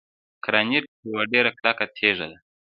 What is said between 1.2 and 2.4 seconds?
ډیره کلکه تیږه ده.